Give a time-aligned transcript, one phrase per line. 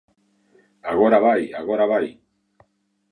[0.91, 2.07] Agora vai, agora vai.